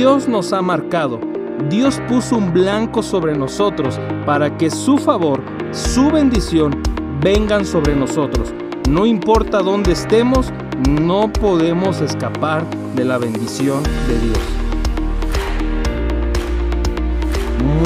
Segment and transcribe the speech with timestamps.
[0.00, 1.20] Dios nos ha marcado.
[1.68, 5.42] Dios puso un blanco sobre nosotros para que su favor,
[5.72, 6.80] su bendición
[7.20, 8.54] vengan sobre nosotros.
[8.88, 10.54] No importa dónde estemos,
[10.88, 12.64] no podemos escapar
[12.96, 14.38] de la bendición de Dios.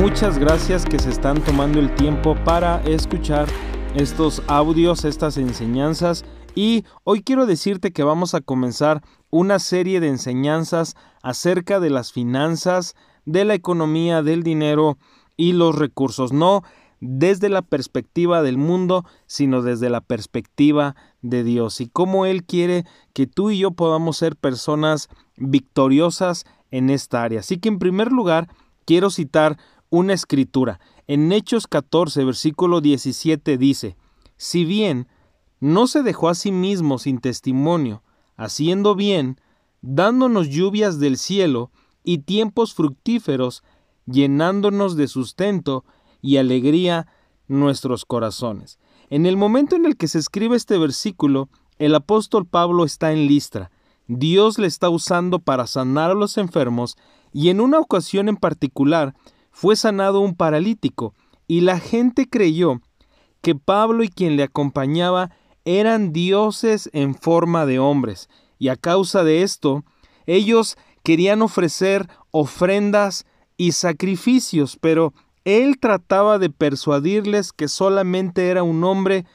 [0.00, 3.48] Muchas gracias que se están tomando el tiempo para escuchar
[3.96, 6.24] estos audios, estas enseñanzas.
[6.54, 12.12] Y hoy quiero decirte que vamos a comenzar una serie de enseñanzas acerca de las
[12.12, 14.96] finanzas, de la economía, del dinero
[15.36, 16.32] y los recursos.
[16.32, 16.62] No
[17.00, 22.84] desde la perspectiva del mundo, sino desde la perspectiva de Dios y cómo Él quiere
[23.12, 27.40] que tú y yo podamos ser personas victoriosas en esta área.
[27.40, 28.48] Así que en primer lugar,
[28.86, 29.58] quiero citar
[29.90, 30.80] una escritura.
[31.06, 33.96] En Hechos 14, versículo 17 dice,
[34.36, 35.06] Si bien
[35.64, 38.02] no se dejó a sí mismo sin testimonio,
[38.36, 39.40] haciendo bien,
[39.80, 41.70] dándonos lluvias del cielo
[42.04, 43.64] y tiempos fructíferos,
[44.04, 45.86] llenándonos de sustento
[46.20, 47.06] y alegría
[47.48, 48.78] nuestros corazones.
[49.08, 53.26] En el momento en el que se escribe este versículo, el apóstol Pablo está en
[53.26, 53.70] Listra.
[54.06, 56.98] Dios le está usando para sanar a los enfermos
[57.32, 59.14] y en una ocasión en particular
[59.50, 61.14] fue sanado un paralítico
[61.48, 62.82] y la gente creyó
[63.40, 65.30] que Pablo y quien le acompañaba
[65.64, 69.84] eran dioses en forma de hombres y a causa de esto
[70.26, 73.26] ellos querían ofrecer ofrendas
[73.56, 75.12] y sacrificios, pero
[75.44, 79.26] él trataba de persuadirles que solamente era un hombre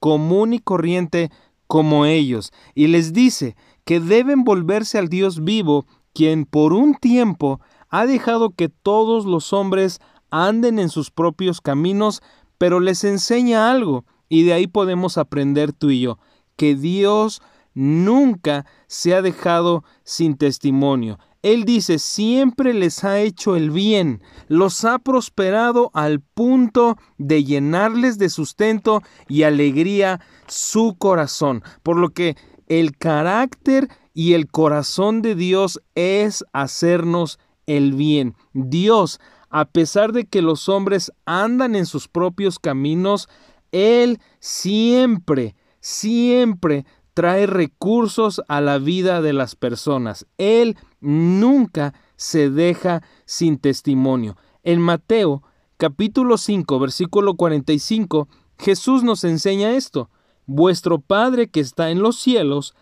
[0.00, 1.30] común y corriente
[1.66, 7.60] como ellos, y les dice que deben volverse al Dios vivo, quien por un tiempo
[7.90, 10.00] ha dejado que todos los hombres
[10.30, 12.22] anden en sus propios caminos,
[12.56, 16.18] pero les enseña algo, y de ahí podemos aprender tú y yo,
[16.56, 17.42] que Dios
[17.74, 21.18] nunca se ha dejado sin testimonio.
[21.42, 28.18] Él dice, siempre les ha hecho el bien, los ha prosperado al punto de llenarles
[28.18, 31.62] de sustento y alegría su corazón.
[31.84, 32.36] Por lo que
[32.66, 38.34] el carácter y el corazón de Dios es hacernos el bien.
[38.52, 43.28] Dios, a pesar de que los hombres andan en sus propios caminos,
[43.72, 50.26] Él siempre, siempre trae recursos a la vida de las personas.
[50.38, 54.36] Él nunca se deja sin testimonio.
[54.62, 55.42] En Mateo
[55.76, 60.10] capítulo 5 versículo 45 Jesús nos enseña esto.
[60.46, 62.74] Vuestro Padre que está en los cielos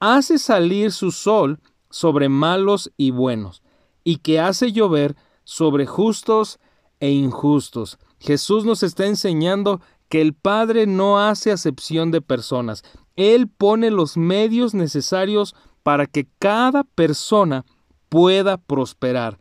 [0.00, 1.60] hace salir su sol
[1.90, 3.62] sobre malos y buenos
[4.04, 6.58] y que hace llover sobre justos
[7.00, 7.98] e injustos.
[8.20, 12.82] Jesús nos está enseñando que el Padre no hace acepción de personas.
[13.16, 17.64] Él pone los medios necesarios para que cada persona
[18.08, 19.38] pueda prosperar.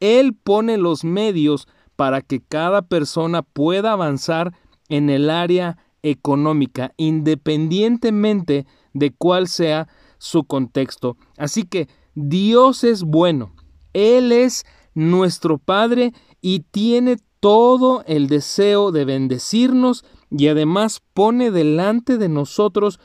[0.00, 4.52] Él pone los medios para que cada persona pueda avanzar
[4.88, 11.16] en el área económica, independientemente de cuál sea su contexto.
[11.38, 13.54] Así que Dios es bueno.
[13.92, 14.64] Él es
[14.94, 23.00] nuestro Padre y tiene todo el deseo de bendecirnos y además pone delante de nosotros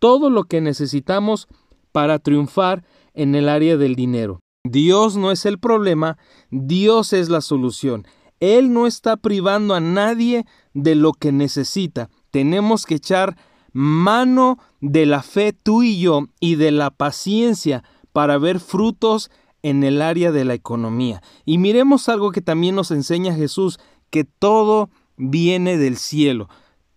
[0.00, 1.46] todo lo que necesitamos
[1.92, 4.40] para triunfar en el área del dinero.
[4.64, 6.18] Dios no es el problema,
[6.50, 8.08] Dios es la solución.
[8.40, 12.10] Él no está privando a nadie de lo que necesita.
[12.32, 13.36] Tenemos que echar
[13.72, 19.30] mano de la fe tú y yo y de la paciencia para ver frutos
[19.66, 21.20] en el área de la economía.
[21.44, 26.48] Y miremos algo que también nos enseña Jesús, que todo viene del cielo,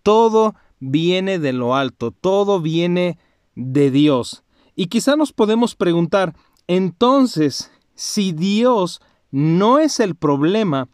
[0.04, 3.18] todo viene de lo alto, todo viene
[3.56, 4.44] de Dios.
[4.76, 6.36] Y quizá nos podemos preguntar,
[6.68, 9.00] entonces, si Dios
[9.32, 10.88] no es el problema,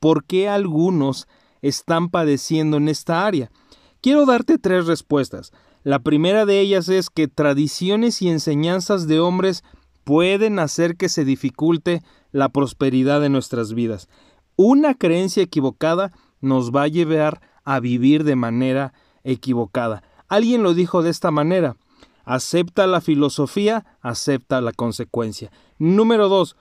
[0.00, 1.28] ¿por qué algunos
[1.62, 3.52] están padeciendo en esta área?
[4.00, 5.52] Quiero darte tres respuestas.
[5.84, 9.62] La primera de ellas es que tradiciones y enseñanzas de hombres
[10.10, 12.02] pueden hacer que se dificulte
[12.32, 14.08] la prosperidad de nuestras vidas.
[14.56, 16.10] Una creencia equivocada
[16.40, 18.92] nos va a llevar a vivir de manera
[19.22, 20.02] equivocada.
[20.26, 21.76] Alguien lo dijo de esta manera.
[22.24, 25.52] Acepta la filosofía, acepta la consecuencia.
[25.78, 26.56] Número dos,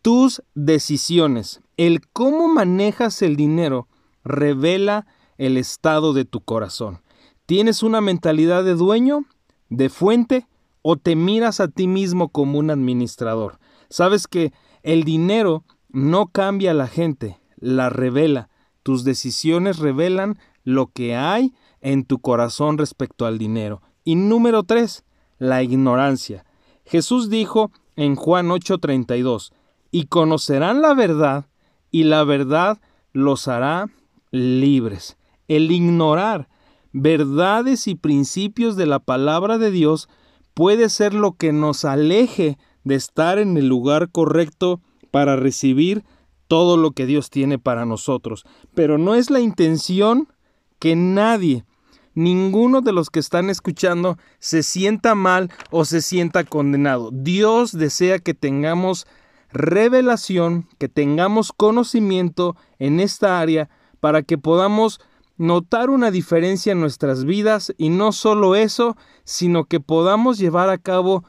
[0.00, 1.60] tus decisiones.
[1.76, 3.88] El cómo manejas el dinero
[4.22, 5.08] revela
[5.38, 7.02] el estado de tu corazón.
[7.46, 9.24] ¿Tienes una mentalidad de dueño,
[9.70, 10.46] de fuente
[10.82, 13.58] o te miras a ti mismo como un administrador.
[13.88, 14.52] Sabes que
[14.82, 18.48] el dinero no cambia a la gente, la revela.
[18.82, 23.80] Tus decisiones revelan lo que hay en tu corazón respecto al dinero.
[24.04, 25.04] Y número tres,
[25.38, 26.44] la ignorancia.
[26.84, 29.52] Jesús dijo en Juan 8:32,
[29.90, 31.46] y conocerán la verdad,
[31.90, 32.80] y la verdad
[33.12, 33.90] los hará
[34.30, 35.18] libres.
[35.46, 36.48] El ignorar
[36.92, 40.08] verdades y principios de la palabra de Dios
[40.54, 46.04] puede ser lo que nos aleje de estar en el lugar correcto para recibir
[46.48, 48.44] todo lo que Dios tiene para nosotros.
[48.74, 50.28] Pero no es la intención
[50.78, 51.64] que nadie,
[52.14, 57.10] ninguno de los que están escuchando, se sienta mal o se sienta condenado.
[57.12, 59.06] Dios desea que tengamos
[59.52, 63.70] revelación, que tengamos conocimiento en esta área
[64.00, 65.00] para que podamos
[65.42, 70.78] notar una diferencia en nuestras vidas y no solo eso, sino que podamos llevar a
[70.78, 71.24] cabo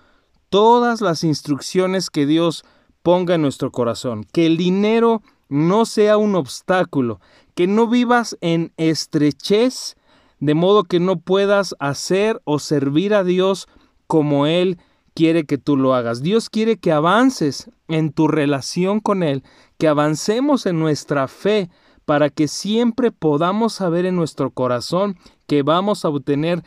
[0.50, 2.64] todas las instrucciones que Dios
[3.02, 4.24] ponga en nuestro corazón.
[4.32, 7.22] Que el dinero no sea un obstáculo,
[7.56, 9.96] que no vivas en estrechez,
[10.40, 13.68] de modo que no puedas hacer o servir a Dios
[14.06, 14.78] como Él
[15.16, 16.22] quiere que tú lo hagas.
[16.22, 19.44] Dios quiere que avances en tu relación con Él,
[19.80, 21.72] que avancemos en nuestra fe,
[22.06, 25.18] para que siempre podamos saber en nuestro corazón
[25.48, 26.64] que vamos a obtener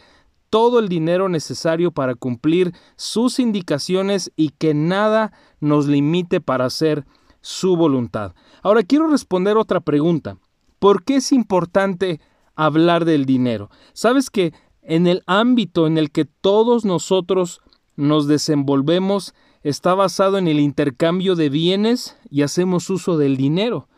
[0.51, 7.05] todo el dinero necesario para cumplir sus indicaciones y que nada nos limite para hacer
[7.41, 8.35] su voluntad.
[8.63, 10.39] Ahora quiero responder otra pregunta.
[10.79, 12.21] ¿Por qué es importante
[12.55, 13.71] hablar del dinero?
[13.93, 14.53] Sabes que
[14.83, 17.61] en el ámbito en el que todos nosotros
[17.97, 23.89] nos desenvolvemos está basado en el intercambio de bienes y hacemos uso del dinero.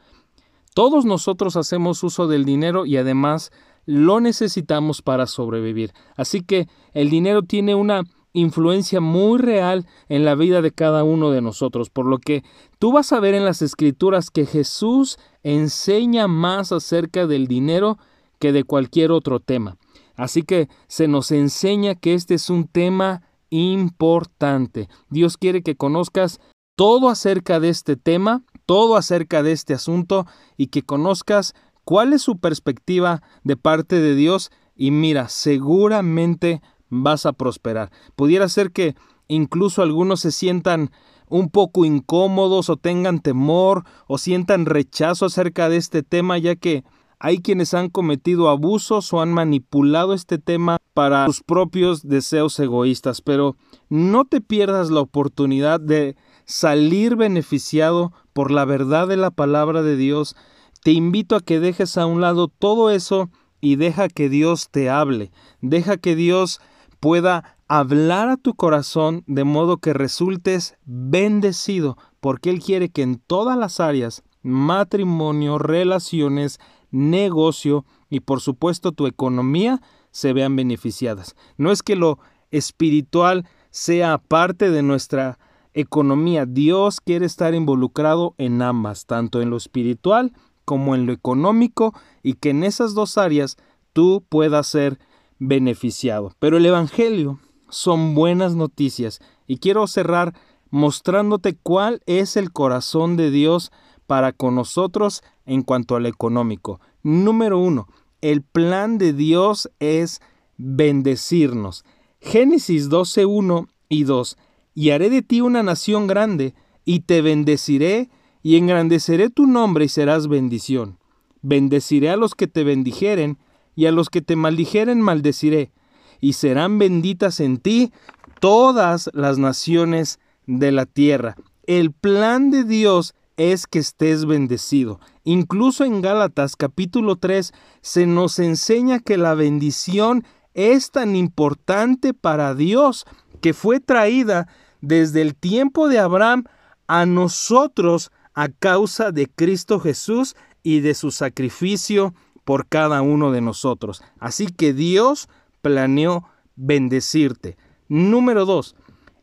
[0.78, 3.50] Todos nosotros hacemos uso del dinero y además
[3.84, 5.92] lo necesitamos para sobrevivir.
[6.14, 11.32] Así que el dinero tiene una influencia muy real en la vida de cada uno
[11.32, 12.44] de nosotros, por lo que
[12.78, 17.98] tú vas a ver en las escrituras que Jesús enseña más acerca del dinero
[18.38, 19.78] que de cualquier otro tema.
[20.14, 24.88] Así que se nos enseña que este es un tema importante.
[25.10, 26.38] Dios quiere que conozcas
[26.76, 30.26] todo acerca de este tema todo acerca de este asunto
[30.58, 31.54] y que conozcas
[31.84, 36.60] cuál es su perspectiva de parte de Dios y mira, seguramente
[36.90, 37.90] vas a prosperar.
[38.14, 38.94] Pudiera ser que
[39.26, 40.90] incluso algunos se sientan
[41.28, 46.84] un poco incómodos o tengan temor o sientan rechazo acerca de este tema ya que
[47.20, 53.22] hay quienes han cometido abusos o han manipulado este tema para sus propios deseos egoístas,
[53.22, 53.56] pero
[53.88, 59.96] no te pierdas la oportunidad de salir beneficiado por la verdad de la palabra de
[59.96, 60.36] Dios,
[60.84, 63.30] te invito a que dejes a un lado todo eso
[63.60, 66.60] y deja que Dios te hable, deja que Dios
[67.00, 73.18] pueda hablar a tu corazón de modo que resultes bendecido, porque Él quiere que en
[73.18, 76.60] todas las áreas, matrimonio, relaciones,
[76.92, 79.80] negocio y por supuesto tu economía,
[80.12, 81.34] se vean beneficiadas.
[81.56, 82.20] No es que lo
[82.52, 85.40] espiritual sea parte de nuestra
[85.80, 86.46] economía.
[86.46, 90.32] Dios quiere estar involucrado en ambas, tanto en lo espiritual
[90.64, 93.56] como en lo económico, y que en esas dos áreas
[93.92, 94.98] tú puedas ser
[95.38, 96.32] beneficiado.
[96.38, 97.38] Pero el Evangelio
[97.70, 100.34] son buenas noticias y quiero cerrar
[100.70, 103.72] mostrándote cuál es el corazón de Dios
[104.06, 106.80] para con nosotros en cuanto al económico.
[107.02, 107.88] Número uno,
[108.20, 110.20] el plan de Dios es
[110.56, 111.84] bendecirnos.
[112.20, 114.36] Génesis 12, 1 y 2
[114.78, 116.54] y haré de ti una nación grande,
[116.84, 118.10] y te bendeciré,
[118.44, 121.00] y engrandeceré tu nombre y serás bendición.
[121.42, 123.38] Bendeciré a los que te bendijeren,
[123.74, 125.72] y a los que te maldijeren maldeciré,
[126.20, 127.92] y serán benditas en ti
[128.38, 131.34] todas las naciones de la tierra.
[131.66, 135.00] El plan de Dios es que estés bendecido.
[135.24, 140.22] Incluso en Gálatas capítulo 3 se nos enseña que la bendición
[140.54, 143.06] es tan importante para Dios
[143.40, 144.46] que fue traída
[144.80, 146.44] desde el tiempo de Abraham
[146.86, 153.40] a nosotros a causa de Cristo Jesús y de su sacrificio por cada uno de
[153.40, 154.02] nosotros.
[154.18, 155.28] Así que Dios
[155.60, 156.24] planeó
[156.56, 157.56] bendecirte.
[157.88, 158.74] Número dos,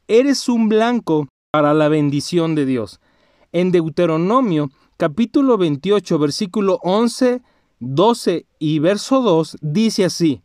[0.07, 2.99] eres un blanco para la bendición de Dios.
[3.51, 7.41] En Deuteronomio capítulo 28 versículo 11,
[7.79, 10.41] 12 y verso 2 dice así,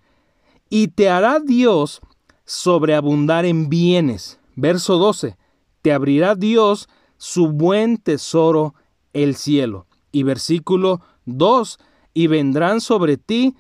[0.69, 2.01] y te hará Dios
[2.45, 5.37] sobreabundar en bienes Verso 12.
[5.83, 8.75] Te abrirá Dios su buen tesoro,
[9.13, 9.87] el cielo.
[10.13, 11.79] Y versículo 2.
[12.15, 13.57] Y vendrán sobre ti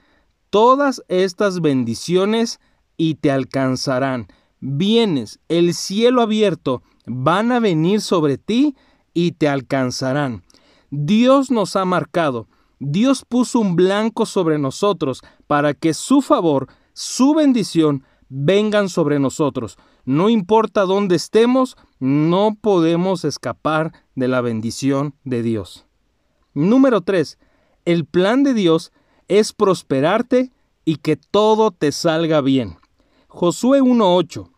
[0.51, 2.61] todas estas bendiciones
[2.97, 4.29] y te alcanzarán.
[4.61, 8.77] Bienes, el cielo abierto, van a venir sobre ti
[9.15, 10.43] y te alcanzarán.
[10.91, 12.49] Dios nos ha marcado.
[12.79, 19.77] Dios puso un blanco sobre nosotros para que su favor, su bendición, vengan sobre nosotros.
[20.07, 25.85] No importa dónde estemos, no podemos escapar de la bendición de Dios.
[26.55, 27.39] Número 3.
[27.85, 28.93] El plan de Dios
[29.29, 30.51] es prosperarte
[30.85, 32.79] y que todo te salga bien.
[33.29, 34.51] Josué 1.8.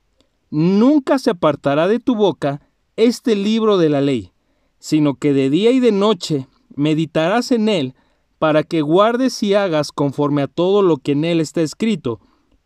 [0.51, 2.61] Nunca se apartará de tu boca
[2.97, 4.33] este libro de la ley,
[4.79, 7.95] sino que de día y de noche meditarás en él
[8.39, 12.21] para que guardes y hagas conforme a todo lo que en él está escrito,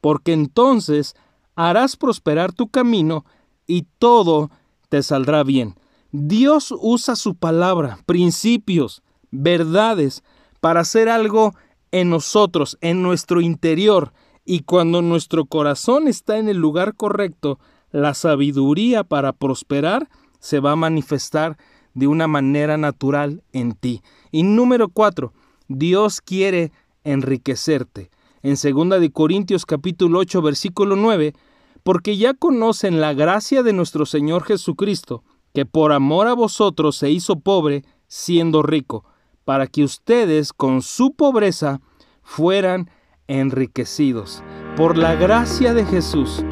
[0.07, 1.17] porque entonces
[1.57, 3.25] harás prosperar tu camino
[3.67, 4.53] y todo
[4.89, 5.75] te saldrá bien.
[6.13, 10.23] Dios usa su palabra, principios, verdades,
[10.61, 11.57] para hacer algo
[11.91, 14.13] en nosotros, en nuestro interior,
[14.45, 17.59] y cuando nuestro corazón está en el lugar correcto,
[17.91, 20.09] la sabiduría para prosperar
[20.39, 21.57] se va a manifestar
[21.95, 24.03] de una manera natural en ti.
[24.31, 25.33] Y número cuatro,
[25.67, 26.71] Dios quiere
[27.03, 28.13] enriquecerte.
[28.43, 31.35] En 2 de Corintios capítulo 8 versículo 9,
[31.83, 35.23] porque ya conocen la gracia de nuestro Señor Jesucristo,
[35.55, 39.05] que por amor a vosotros se hizo pobre, siendo rico,
[39.45, 41.81] para que ustedes con su pobreza
[42.23, 42.91] fueran
[43.29, 44.43] enriquecidos.
[44.77, 46.45] Por la gracia de Jesús,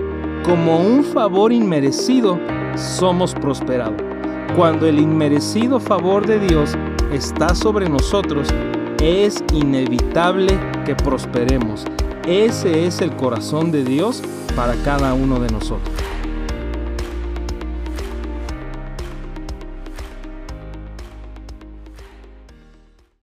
[0.44, 2.38] como un favor inmerecido,
[2.76, 4.00] somos prosperados.
[4.56, 6.74] Cuando el inmerecido favor de Dios
[7.12, 8.48] está sobre nosotros,
[9.02, 11.84] es inevitable que prosperemos.
[12.26, 14.22] Ese es el corazón de Dios
[14.56, 15.94] para cada uno de nosotros.